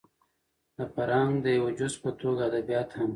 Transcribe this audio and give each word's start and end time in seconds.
د 0.77 0.79
فرهنګ 0.93 1.33
د 1.45 1.47
يوه 1.57 1.71
جز 1.79 1.93
په 2.03 2.09
توګه 2.21 2.41
ادبيات 2.49 2.89
هم 2.97 3.09